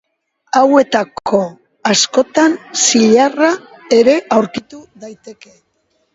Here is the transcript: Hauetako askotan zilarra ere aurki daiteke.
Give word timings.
Hauetako 0.59 1.41
askotan 1.91 2.57
zilarra 2.87 3.51
ere 4.01 4.19
aurki 4.39 4.67
daiteke. 5.07 5.57